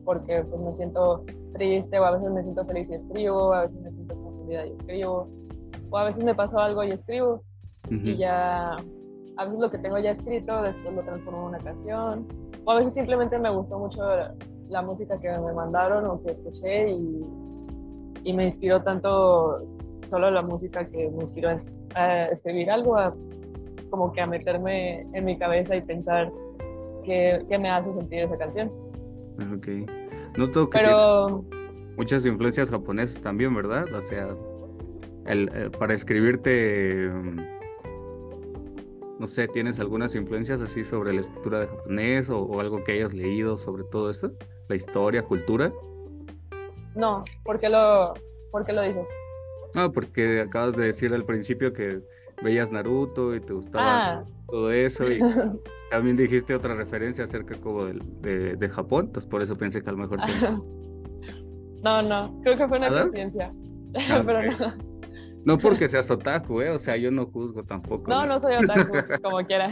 porque 0.05 0.41
pues 0.43 0.61
me 0.61 0.73
siento 0.73 1.25
triste 1.53 1.99
o 1.99 2.05
a 2.05 2.11
veces 2.11 2.31
me 2.31 2.41
siento 2.41 2.65
feliz 2.65 2.89
y 2.89 2.93
escribo, 2.93 3.53
a 3.53 3.63
veces 3.63 3.81
me 3.81 3.91
siento 3.91 4.15
confundida 4.15 4.65
y 4.65 4.71
escribo, 4.71 5.27
o 5.89 5.97
a 5.97 6.05
veces 6.05 6.23
me 6.23 6.33
pasó 6.33 6.59
algo 6.59 6.83
y 6.83 6.91
escribo. 6.91 7.43
Y 7.89 8.17
ya 8.17 8.75
a 9.37 9.45
veces 9.45 9.59
lo 9.59 9.71
que 9.71 9.77
tengo 9.77 9.97
ya 9.97 10.11
escrito 10.11 10.61
después 10.61 10.93
lo 10.93 11.03
transformo 11.03 11.39
en 11.41 11.45
una 11.47 11.59
canción. 11.59 12.27
O 12.65 12.71
a 12.71 12.77
veces 12.77 12.95
simplemente 12.95 13.37
me 13.37 13.49
gustó 13.49 13.79
mucho 13.79 14.01
la, 14.69 14.81
música 14.81 15.17
que 15.19 15.29
me 15.29 15.53
mandaron 15.53 16.05
o 16.05 16.21
que 16.21 16.31
escuché 16.31 16.89
y, 16.89 17.23
y 18.23 18.33
me 18.33 18.45
inspiró 18.45 18.81
tanto 18.83 19.59
solo 20.07 20.31
la 20.31 20.41
música 20.41 20.87
que 20.87 21.09
me 21.09 21.21
inspiró 21.23 21.49
a, 21.95 22.25
escribir 22.25 22.71
algo, 22.71 22.95
como 23.89 24.11
que 24.11 24.21
a 24.21 24.27
meterme 24.27 25.01
en 25.13 25.25
mi 25.25 25.37
cabeza 25.37 25.75
y 25.75 25.81
pensar 25.81 26.31
qué, 27.03 27.45
qué 27.47 27.57
me 27.57 27.69
hace 27.69 27.93
sentir 27.93 28.19
esa 28.19 28.37
canción. 28.37 28.71
Ok. 29.55 29.67
Noto 30.37 30.69
que 30.69 30.79
Pero... 30.79 31.43
muchas 31.95 32.25
influencias 32.25 32.69
japonesas 32.69 33.21
también, 33.21 33.53
¿verdad? 33.53 33.85
O 33.93 34.01
sea, 34.01 34.29
el, 35.25 35.49
eh, 35.53 35.69
para 35.77 35.93
escribirte, 35.93 37.09
mm, 37.09 37.37
no 39.19 39.27
sé, 39.27 39.47
¿tienes 39.47 39.79
algunas 39.79 40.15
influencias 40.15 40.61
así 40.61 40.83
sobre 40.83 41.13
la 41.13 41.21
escritura 41.21 41.61
de 41.61 41.67
japonés 41.67 42.29
o, 42.29 42.43
o 42.43 42.59
algo 42.59 42.83
que 42.83 42.93
hayas 42.93 43.13
leído 43.13 43.57
sobre 43.57 43.83
todo 43.85 44.09
esto? 44.09 44.31
¿La 44.67 44.75
historia, 44.75 45.23
cultura? 45.23 45.71
No, 46.95 47.23
¿por 47.43 47.59
qué 47.59 47.69
lo, 47.69 48.13
por 48.51 48.65
qué 48.65 48.73
lo 48.73 48.81
dices? 48.81 49.09
No, 49.73 49.91
porque 49.91 50.41
acabas 50.41 50.75
de 50.75 50.85
decir 50.85 51.13
al 51.13 51.25
principio 51.25 51.73
que 51.73 52.01
veías 52.43 52.71
Naruto 52.71 53.35
y 53.35 53.39
te 53.39 53.53
gustaba 53.53 54.19
ah. 54.19 54.25
todo 54.47 54.71
eso 54.71 55.11
y 55.11 55.19
también 55.91 56.17
dijiste 56.17 56.55
otra 56.55 56.75
referencia 56.75 57.23
acerca 57.23 57.55
como 57.55 57.85
de, 57.85 58.55
de, 58.55 58.69
Japón, 58.69 59.05
entonces 59.07 59.29
por 59.29 59.41
eso 59.41 59.57
pensé 59.57 59.81
que 59.81 59.89
a 59.89 59.93
lo 59.93 59.99
mejor 59.99 60.19
No, 61.83 62.01
no, 62.01 62.39
creo 62.41 62.57
que 62.57 62.67
fue 62.67 62.77
una 62.77 62.89
conciencia, 62.89 63.53
ah, 64.09 64.23
pero 64.25 64.51
no. 64.51 64.97
No 65.45 65.57
porque 65.57 65.87
seas 65.87 66.11
otaku, 66.11 66.59
¿eh? 66.59 66.71
O 66.71 66.77
sea, 66.77 66.97
yo 66.97 67.09
no 67.09 67.25
juzgo 67.27 67.63
tampoco. 67.63 68.11
No, 68.11 68.25
no, 68.25 68.37
soy 68.41 68.55
otaku, 68.55 68.93
como 69.23 69.37
quiera. 69.45 69.71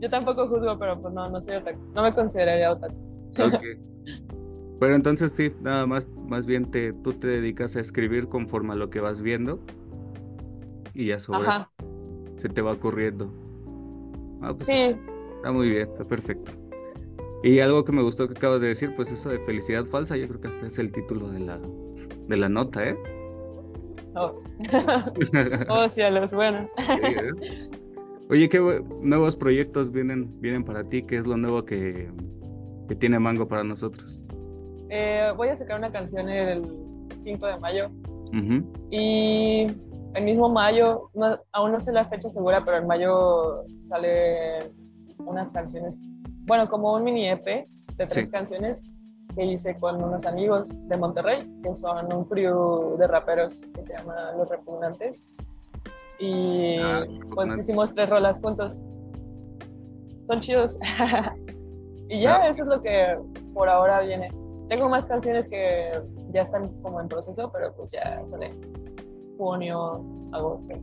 yo 0.00 0.10
tampoco 0.10 0.48
juzgo, 0.48 0.76
pero 0.80 1.00
pues 1.00 1.14
no, 1.14 1.30
no 1.30 1.40
soy 1.40 1.56
otaku. 1.56 1.78
No 1.94 2.02
me 2.02 2.12
consideraría 2.12 2.72
otaku. 2.72 2.96
Okay. 3.38 3.78
Pero 4.82 4.96
entonces 4.96 5.30
sí, 5.30 5.52
nada 5.60 5.86
más, 5.86 6.10
más 6.26 6.44
bien 6.44 6.68
te, 6.68 6.92
tú 6.92 7.12
te 7.12 7.28
dedicas 7.28 7.76
a 7.76 7.80
escribir 7.80 8.26
conforme 8.28 8.72
a 8.72 8.74
lo 8.74 8.90
que 8.90 8.98
vas 8.98 9.20
viendo 9.20 9.60
y 10.92 11.06
ya 11.06 11.20
sobre 11.20 11.48
se 12.38 12.48
te 12.48 12.62
va 12.62 12.72
ocurriendo. 12.72 13.32
Ah, 14.40 14.52
pues 14.52 14.66
sí. 14.66 14.96
Está 15.36 15.52
muy 15.52 15.70
bien, 15.70 15.88
está 15.88 16.04
perfecto. 16.04 16.50
Y 17.44 17.60
algo 17.60 17.84
que 17.84 17.92
me 17.92 18.02
gustó 18.02 18.26
que 18.26 18.34
acabas 18.36 18.60
de 18.60 18.66
decir, 18.66 18.92
pues 18.96 19.12
eso 19.12 19.28
de 19.28 19.38
felicidad 19.44 19.84
falsa, 19.84 20.16
yo 20.16 20.26
creo 20.26 20.40
que 20.40 20.48
hasta 20.48 20.66
es 20.66 20.76
el 20.80 20.90
título 20.90 21.30
de 21.30 21.38
la, 21.38 21.60
de 22.26 22.36
la 22.36 22.48
nota, 22.48 22.88
¿eh? 22.88 22.98
Oh, 24.16 24.42
oh 25.68 25.88
cielos, 25.88 26.34
bueno. 26.34 26.68
¿eh? 26.78 27.30
Oye, 28.30 28.48
¿qué 28.48 28.58
nuevos 29.00 29.36
proyectos 29.36 29.92
vienen, 29.92 30.40
vienen 30.40 30.64
para 30.64 30.82
ti? 30.82 31.04
¿Qué 31.04 31.18
es 31.18 31.26
lo 31.28 31.36
nuevo 31.36 31.64
que, 31.64 32.10
que 32.88 32.96
tiene 32.96 33.20
Mango 33.20 33.46
para 33.46 33.62
nosotros? 33.62 34.20
Eh, 34.94 35.32
voy 35.38 35.48
a 35.48 35.56
sacar 35.56 35.78
una 35.78 35.90
canción 35.90 36.28
el 36.28 36.70
5 37.16 37.46
de 37.46 37.58
mayo. 37.58 37.90
Y 38.90 39.66
el 40.14 40.24
mismo 40.24 40.50
mayo, 40.50 41.10
aún 41.52 41.72
no 41.72 41.80
sé 41.80 41.92
la 41.92 42.04
fecha 42.04 42.30
segura, 42.30 42.62
pero 42.62 42.76
en 42.76 42.86
mayo 42.86 43.64
sale 43.80 44.70
unas 45.18 45.48
canciones, 45.50 45.98
bueno, 46.46 46.68
como 46.68 46.92
un 46.92 47.04
mini 47.04 47.26
EP 47.26 47.66
de 47.96 48.06
tres 48.06 48.28
canciones 48.28 48.84
que 49.34 49.46
hice 49.46 49.78
con 49.78 50.02
unos 50.02 50.26
amigos 50.26 50.86
de 50.88 50.96
Monterrey, 50.98 51.50
que 51.62 51.74
son 51.74 52.12
un 52.12 52.24
crew 52.26 52.98
de 52.98 53.06
raperos 53.06 53.70
que 53.74 53.86
se 53.86 53.96
llama 53.96 54.32
Los 54.36 54.50
Repugnantes. 54.50 55.26
Y 56.18 56.76
ah, 56.80 57.06
pues 57.34 57.56
hicimos 57.56 57.94
tres 57.94 58.10
rolas 58.10 58.42
juntos. 58.42 58.84
Son 60.26 60.40
chidos. 60.40 60.78
y 62.10 62.20
ya, 62.20 62.46
eso 62.46 62.62
es 62.64 62.68
lo 62.68 62.82
que 62.82 63.18
por 63.54 63.70
ahora 63.70 64.00
viene. 64.00 64.30
Tengo 64.72 64.88
más 64.88 65.04
canciones 65.04 65.46
que 65.50 65.92
ya 66.32 66.40
están 66.40 66.66
como 66.80 66.98
en 66.98 67.06
proceso, 67.06 67.52
pero 67.52 67.74
pues 67.76 67.90
ya 67.92 68.24
sale 68.24 68.52
junio, 69.36 70.02
agosto. 70.32 70.80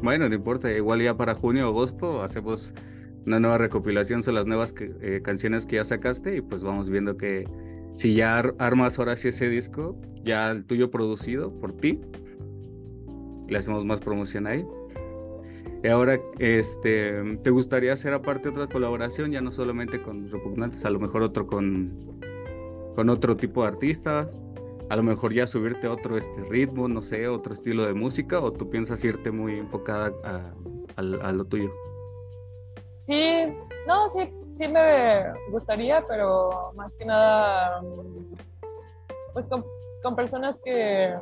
Bueno, 0.00 0.26
no 0.26 0.34
importa, 0.34 0.72
igual 0.72 1.02
ya 1.02 1.14
para 1.14 1.34
junio, 1.34 1.66
agosto 1.66 2.22
hacemos 2.22 2.72
una 3.26 3.40
nueva 3.40 3.58
recopilación 3.58 4.22
sobre 4.22 4.36
las 4.36 4.46
nuevas 4.46 4.74
eh, 4.80 5.20
canciones 5.22 5.66
que 5.66 5.76
ya 5.76 5.84
sacaste 5.84 6.36
y 6.36 6.40
pues 6.40 6.62
vamos 6.62 6.88
viendo 6.88 7.18
que 7.18 7.44
si 7.94 8.14
ya 8.14 8.38
armas 8.58 8.98
ahora 8.98 9.18
sí 9.18 9.28
ese 9.28 9.50
disco, 9.50 9.94
ya 10.24 10.50
el 10.50 10.64
tuyo 10.64 10.90
producido 10.90 11.52
por 11.60 11.74
ti, 11.74 12.00
le 13.48 13.58
hacemos 13.58 13.84
más 13.84 14.00
promoción 14.00 14.46
ahí. 14.46 14.64
Y 15.84 15.88
ahora, 15.88 16.18
este, 16.38 17.36
¿te 17.42 17.50
gustaría 17.50 17.92
hacer 17.92 18.14
aparte 18.14 18.48
otra 18.48 18.66
colaboración, 18.66 19.30
ya 19.30 19.42
no 19.42 19.52
solamente 19.52 20.00
con 20.00 20.26
Repugnantes, 20.26 20.86
a 20.86 20.90
lo 20.90 20.98
mejor 21.00 21.20
otro 21.20 21.46
con 21.46 22.17
con 22.98 23.10
otro 23.10 23.36
tipo 23.36 23.62
de 23.62 23.68
artistas, 23.68 24.36
a 24.90 24.96
lo 24.96 25.04
mejor 25.04 25.32
ya 25.32 25.46
subirte 25.46 25.86
a 25.86 25.92
otro 25.92 26.16
este 26.16 26.42
ritmo, 26.50 26.88
no 26.88 27.00
sé, 27.00 27.28
otro 27.28 27.54
estilo 27.54 27.86
de 27.86 27.94
música, 27.94 28.40
o 28.40 28.52
tú 28.52 28.68
piensas 28.70 29.04
irte 29.04 29.30
muy 29.30 29.60
enfocada 29.60 30.10
a, 30.96 31.32
lo 31.32 31.44
tuyo? 31.44 31.70
Sí, 33.02 33.54
no, 33.86 34.08
sí, 34.08 34.28
sí 34.52 34.66
me 34.66 35.32
gustaría, 35.52 36.04
pero 36.08 36.72
más 36.74 36.92
que 36.96 37.04
nada, 37.04 37.80
pues 39.32 39.46
con, 39.46 39.64
con 40.02 40.16
personas 40.16 40.58
que, 40.64 41.14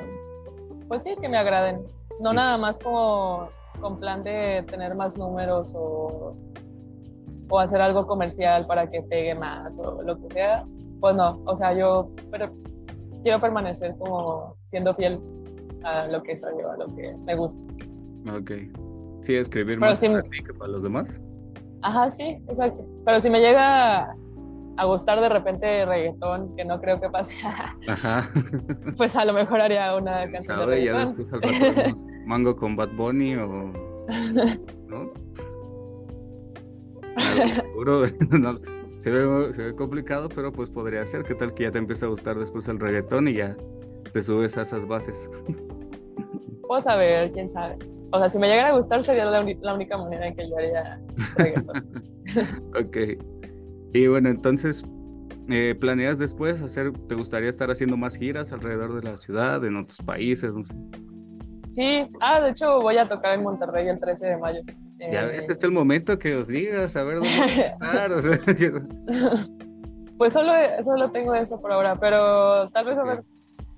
pues 0.87 1.03
sí, 1.03 1.15
que 1.21 1.29
me 1.29 1.37
agraden, 1.37 1.85
no 2.19 2.33
nada 2.33 2.57
más 2.57 2.79
como 2.79 3.49
con 3.79 3.99
plan 3.99 4.23
de 4.23 4.65
tener 4.67 4.95
más 4.95 5.15
números 5.15 5.73
o, 5.75 6.35
o 7.49 7.59
hacer 7.59 7.81
algo 7.81 8.07
comercial 8.07 8.65
para 8.65 8.89
que 8.89 9.03
pegue 9.03 9.35
más 9.35 9.77
o 9.77 10.01
lo 10.01 10.19
que 10.19 10.33
sea, 10.33 10.65
pues 10.99 11.15
no, 11.15 11.41
o 11.45 11.55
sea, 11.55 11.73
yo 11.73 12.09
pero 12.31 12.51
quiero 13.23 13.39
permanecer 13.39 13.95
como 13.97 14.55
siendo 14.65 14.93
fiel 14.95 15.19
a 15.83 16.07
lo 16.07 16.21
que 16.23 16.35
soy 16.35 16.53
yo, 16.59 16.71
a 16.71 16.77
lo 16.77 16.87
que 16.95 17.15
me 17.25 17.35
gusta. 17.35 17.59
Ok. 18.35 18.51
Sí, 19.21 19.35
escribir 19.35 19.79
más 19.79 19.99
para 19.99 20.23
ti 20.23 20.43
que 20.43 20.53
para 20.53 20.71
los 20.71 20.83
demás. 20.83 21.19
Ajá, 21.81 22.09
sí, 22.09 22.37
exacto. 22.47 22.85
Pero 23.05 23.21
si 23.21 23.29
me 23.29 23.39
llega 23.39 24.13
a 24.77 24.85
gustar 24.85 25.19
de 25.19 25.29
repente 25.29 25.85
reggaetón, 25.85 26.55
que 26.55 26.63
no 26.63 26.79
creo 26.79 26.99
que 27.01 27.09
pase, 27.09 27.33
Ajá. 27.87 28.23
pues 28.95 29.15
a 29.15 29.25
lo 29.25 29.33
mejor 29.33 29.59
haría 29.59 29.95
una 29.95 30.31
canción 30.31 30.59
¿Sabe? 30.59 30.83
Ya 30.83 30.99
después 30.99 31.33
al 31.33 31.41
rato 31.41 31.91
mango 32.25 32.55
con 32.55 32.75
Bad 32.75 32.89
Bunny 32.95 33.35
o... 33.35 33.73
¿No? 34.87 35.11
Seguro, 37.35 38.03
no, 38.39 38.55
se 39.07 39.13
ve, 39.13 39.53
se 39.53 39.63
ve 39.63 39.73
complicado, 39.73 40.27
pero 40.27 40.51
pues 40.51 40.69
podría 40.69 41.05
ser. 41.05 41.23
¿Qué 41.23 41.33
tal 41.33 41.53
que 41.53 41.63
ya 41.63 41.71
te 41.71 41.77
empieza 41.77 42.07
a 42.07 42.09
gustar 42.09 42.37
después 42.37 42.67
el 42.67 42.77
reggaetón 42.77 43.29
y 43.29 43.35
ya 43.35 43.55
te 44.11 44.21
subes 44.21 44.57
a 44.57 44.63
esas 44.63 44.85
bases? 44.85 45.31
Vamos 46.67 46.85
a 46.87 46.97
ver, 46.97 47.31
quién 47.31 47.47
sabe. 47.47 47.77
o 48.11 48.19
sea, 48.19 48.27
si 48.27 48.37
me 48.37 48.49
llegara 48.49 48.69
a 48.69 48.77
gustar 48.77 49.05
sería 49.05 49.23
la, 49.23 49.41
la 49.61 49.73
única 49.73 49.97
manera 49.97 50.27
en 50.27 50.35
que 50.35 50.49
yo 50.49 50.57
haría 50.57 50.99
reggaetón. 51.37 52.01
ok. 52.77 52.97
Y 53.93 54.07
bueno, 54.07 54.27
entonces, 54.27 54.83
eh, 55.47 55.73
¿planeas 55.79 56.19
después 56.19 56.61
hacer, 56.61 56.91
te 57.07 57.15
gustaría 57.15 57.47
estar 57.47 57.71
haciendo 57.71 57.95
más 57.95 58.17
giras 58.17 58.51
alrededor 58.51 58.93
de 58.93 59.09
la 59.09 59.15
ciudad, 59.15 59.63
en 59.63 59.77
otros 59.77 60.01
países? 60.01 60.53
No 60.53 60.65
sé. 60.65 60.75
Sí, 61.69 62.05
ah, 62.19 62.41
de 62.41 62.49
hecho 62.49 62.81
voy 62.81 62.97
a 62.97 63.07
tocar 63.07 63.35
en 63.35 63.43
Monterrey 63.43 63.87
el 63.87 64.01
13 64.01 64.27
de 64.27 64.37
mayo. 64.37 64.59
Ya 64.99 65.25
ves, 65.25 65.39
este 65.39 65.51
es 65.53 65.63
el 65.63 65.71
momento 65.71 66.17
que 66.17 66.35
os 66.35 66.47
digas, 66.47 66.95
a 66.95 67.03
ver 67.03 67.15
dónde 67.15 67.39
vas 67.39 67.51
a 67.51 67.61
estar. 67.61 68.11
O 68.11 68.21
sea, 68.21 68.37
pues 70.17 70.33
solo, 70.33 70.51
solo 70.83 71.11
tengo 71.11 71.35
eso 71.35 71.61
por 71.61 71.71
ahora, 71.71 71.95
pero 71.95 72.67
tal 72.69 72.85
vez, 72.85 72.97
a 72.97 73.03
ver, 73.03 73.23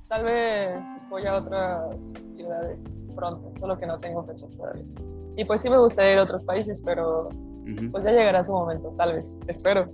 tal 0.07 0.23
vez 0.23 0.79
voy 1.09 1.25
a 1.25 1.35
otras 1.35 2.13
ciudades 2.23 2.99
pronto, 3.15 3.53
solo 3.59 3.77
que 3.77 3.85
no 3.85 3.99
tengo 3.99 4.23
fechas 4.23 4.55
todavía. 4.55 4.85
Y 5.35 5.43
pues 5.43 5.61
sí 5.61 5.69
me 5.69 5.77
gustaría 5.77 6.13
ir 6.13 6.19
a 6.19 6.23
otros 6.23 6.43
países, 6.43 6.81
pero 6.81 7.29
pues 7.91 8.05
ya 8.05 8.11
llegará 8.11 8.43
su 8.43 8.51
momento, 8.51 8.93
tal 8.97 9.13
vez, 9.13 9.37
espero. 9.47 9.91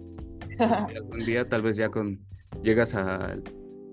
Pues 0.58 0.82
algún 0.96 1.26
día 1.26 1.48
tal 1.48 1.62
vez 1.64 1.78
ya 1.78 1.90
con 1.90 2.20
llegas 2.62 2.94
a, 2.94 3.36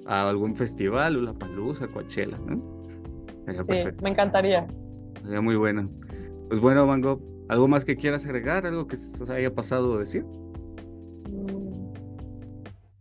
a 0.07 0.29
algún 0.29 0.55
festival, 0.55 1.17
una 1.17 1.33
palusa, 1.33 1.89
Coachella, 1.89 2.37
¿no? 2.47 2.83
Sí, 3.47 3.85
me 4.03 4.11
encantaría. 4.11 4.67
Sería 5.23 5.41
muy 5.41 5.57
bueno. 5.57 5.91
Pues 6.53 6.61
bueno, 6.61 6.87
Mango, 6.87 7.19
¿algo 7.49 7.67
más 7.67 7.87
que 7.87 7.97
quieras 7.97 8.27
agregar? 8.27 8.67
¿Algo 8.67 8.87
que 8.87 8.95
se 8.95 9.33
haya 9.33 9.55
pasado 9.55 9.95
a 9.95 10.01
decir? 10.01 10.23
Mm, 11.31 11.95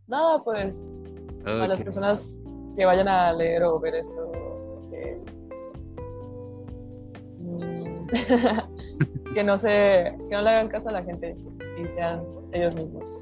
nada, 0.07 0.41
pues 0.41 0.93
a 1.43 1.67
las 1.67 1.83
personas 1.83 2.39
que 2.77 2.85
vayan 2.85 3.09
a 3.09 3.33
leer 3.33 3.61
o 3.65 3.77
ver 3.77 3.95
esto, 3.95 4.31
que 9.33 9.43
no 9.43 9.57
se, 9.57 10.15
que 10.29 10.31
no 10.31 10.43
le 10.43 10.49
hagan 10.49 10.69
caso 10.69 10.87
a 10.87 10.93
la 10.93 11.03
gente 11.03 11.35
y 11.77 11.89
sean 11.89 12.23
ellos 12.53 12.73
mismos. 12.73 13.21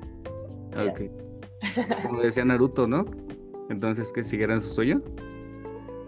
Ok. 0.78 1.02
Como 2.04 2.22
decía 2.22 2.46
Naruto, 2.46 2.88
¿no? 2.88 3.04
Entonces, 3.72 4.14
que 4.14 4.24
siguieran 4.24 4.62
sus 4.62 4.76
sueños. 4.76 5.02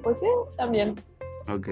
Pues 0.03 0.19
sí, 0.19 0.27
también. 0.57 0.93
Ok. 1.47 1.69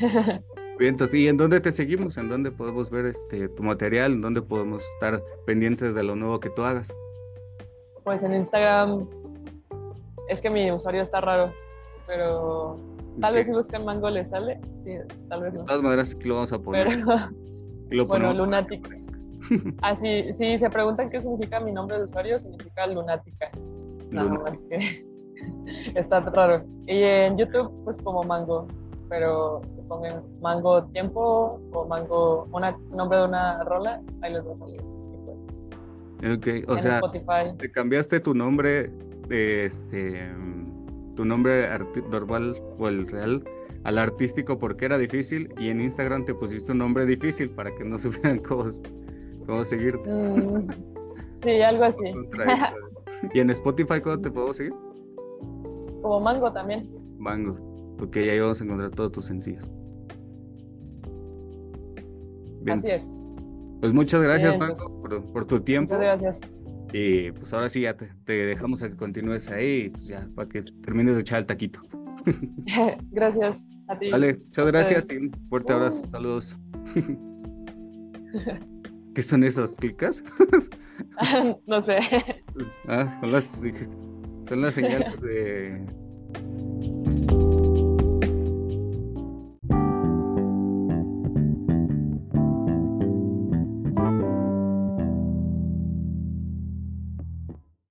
Entonces, 0.78 1.20
¿y 1.20 1.28
en 1.28 1.36
dónde 1.36 1.60
te 1.60 1.72
seguimos? 1.72 2.16
¿En 2.18 2.28
dónde 2.28 2.50
podemos 2.50 2.90
ver 2.90 3.06
este 3.06 3.48
tu 3.48 3.62
material? 3.62 4.12
¿En 4.12 4.20
dónde 4.20 4.42
podemos 4.42 4.84
estar 4.94 5.22
pendientes 5.46 5.94
de 5.94 6.02
lo 6.02 6.16
nuevo 6.16 6.38
que 6.40 6.50
tú 6.50 6.62
hagas? 6.62 6.94
Pues 8.04 8.22
en 8.22 8.34
Instagram 8.34 9.08
es 10.28 10.40
que 10.40 10.50
mi 10.50 10.70
usuario 10.70 11.02
está 11.02 11.20
raro, 11.20 11.52
pero 12.06 12.78
Tal 13.20 13.34
vez 13.34 13.46
si 13.46 13.52
buscan 13.52 13.84
mango 13.84 14.10
le 14.10 14.24
sale, 14.24 14.60
sí, 14.78 14.90
tal 15.28 15.42
vez 15.42 15.54
no. 15.54 15.60
De 15.60 15.66
todas 15.66 15.82
maneras 15.82 16.14
aquí 16.14 16.28
lo 16.28 16.34
vamos 16.34 16.52
a 16.52 16.58
poner. 16.58 17.04
bueno, 18.06 18.32
lunática. 18.32 18.90
Ah, 19.80 19.94
sí, 19.94 20.32
sí, 20.32 20.58
se 20.58 20.68
preguntan 20.68 21.08
qué 21.08 21.20
significa 21.20 21.60
mi 21.60 21.70
nombre 21.70 21.98
de 21.98 22.04
usuario, 22.04 22.36
significa 22.38 22.84
lunática. 22.88 23.48
Nada 24.10 24.30
más 24.30 24.60
que 24.64 25.06
está 25.94 26.18
raro. 26.20 26.64
Y 26.86 27.00
en 27.02 27.38
YouTube, 27.38 27.70
pues 27.84 28.02
como 28.02 28.24
mango, 28.24 28.66
pero 29.08 29.62
pongan 29.88 30.22
mango 30.40 30.84
tiempo 30.84 31.60
o 31.72 31.84
mango, 31.86 32.48
un 32.52 32.62
nombre 32.96 33.18
de 33.18 33.24
una 33.24 33.64
rola, 33.64 34.02
ahí 34.22 34.32
les 34.32 34.46
va 34.46 34.52
a 34.52 34.54
salir. 34.54 34.80
Ok, 36.18 36.68
o 36.68 36.78
sea, 36.78 37.00
te 37.58 37.70
cambiaste 37.70 38.20
tu 38.20 38.34
nombre, 38.34 38.90
este 39.28 40.30
tu 41.14 41.24
nombre 41.24 41.66
normal 42.10 42.62
o 42.78 42.88
el 42.88 43.08
real 43.08 43.42
al 43.84 43.98
artístico 43.98 44.58
porque 44.58 44.84
era 44.84 44.98
difícil 44.98 45.52
y 45.58 45.68
en 45.68 45.80
Instagram 45.80 46.24
te 46.24 46.34
pusiste 46.34 46.72
un 46.72 46.78
nombre 46.78 47.06
difícil 47.06 47.50
para 47.50 47.74
que 47.74 47.84
no 47.84 47.98
supieran 47.98 48.38
cómo, 48.40 48.64
cómo 49.46 49.64
seguirte. 49.64 50.10
Mm, 50.10 50.68
sí, 51.34 51.62
algo 51.62 51.84
así. 51.84 52.04
¿Y 53.34 53.40
en 53.40 53.50
Spotify 53.50 54.00
cómo 54.00 54.20
te 54.20 54.30
puedo 54.30 54.52
seguir? 54.52 54.74
Como 56.02 56.20
Mango 56.20 56.52
también. 56.52 56.88
Mango. 57.18 57.75
Ok, 58.00 58.16
ahí 58.16 58.40
vamos 58.40 58.60
a 58.60 58.64
encontrar 58.64 58.90
todos 58.90 59.12
tus 59.12 59.26
sencillos. 59.26 59.70
Así 62.68 62.90
es. 62.90 63.26
Pues 63.80 63.92
muchas 63.92 64.22
gracias, 64.22 64.58
Mango, 64.58 65.00
pues. 65.00 65.20
por, 65.20 65.32
por, 65.32 65.46
tu 65.46 65.60
tiempo. 65.60 65.94
Muchas 65.94 66.20
gracias. 66.20 66.40
Y 66.92 67.30
pues 67.32 67.52
ahora 67.52 67.68
sí 67.68 67.82
ya 67.82 67.96
te, 67.96 68.32
dejamos 68.32 68.82
a 68.82 68.88
que 68.88 68.96
continúes 68.96 69.48
ahí, 69.48 69.90
pues 69.90 70.06
ya, 70.06 70.28
para 70.34 70.48
que 70.48 70.62
termines 70.62 71.14
de 71.14 71.20
echar 71.20 71.40
el 71.40 71.46
taquito. 71.46 71.80
gracias 73.10 73.70
a 73.88 73.98
ti. 73.98 74.10
Vale, 74.10 74.40
muchas 74.44 74.66
gracias 74.66 75.12
y 75.12 75.16
un 75.16 75.30
fuerte 75.48 75.72
abrazo, 75.72 76.02
uh. 76.02 76.06
saludos. 76.06 76.58
¿Qué 79.14 79.22
son 79.22 79.44
esos? 79.44 79.76
¿Clicas? 79.76 80.22
no 81.66 81.82
sé. 81.82 81.98
Ah, 82.88 83.18
son 83.20 83.32
las, 83.32 83.56
son 84.46 84.60
las 84.60 84.74
señales 84.74 85.20
de 85.20 85.84